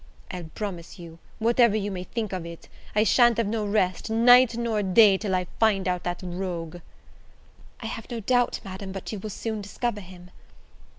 [0.31, 4.57] I'll promise you, whatever you may think of it, I sha'n't have no rest, night
[4.57, 6.77] nor day, till I find out that rogue."
[7.81, 10.31] "I have no doubt, Madam, but you will soon discover him."